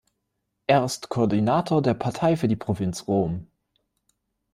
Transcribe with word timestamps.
Er 0.65 0.83
ist 0.83 1.09
Koordinator 1.09 1.79
der 1.83 1.93
Partei 1.93 2.35
für 2.35 2.47
die 2.47 2.55
Provinz 2.55 3.07
Rom. 3.07 3.45